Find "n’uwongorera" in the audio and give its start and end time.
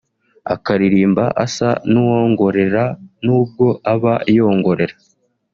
1.91-2.83